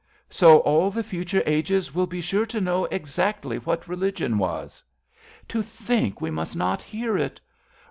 So 0.31 0.61
all 0.61 0.89
the 0.89 1.03
future 1.03 1.43
ages 1.45 1.93
will 1.93 2.07
be 2.07 2.21
sure 2.21 2.47
To 2.47 2.59
know 2.59 2.85
exactly 2.85 3.57
what 3.59 3.87
religion 3.87 4.39
was. 4.39 4.81
69 5.41 5.41
RADA 5.41 5.47
To 5.49 5.61
think 5.85 6.21
we 6.21 6.31
must 6.31 6.55
not 6.57 6.81
hear 6.81 7.19
it 7.19 7.39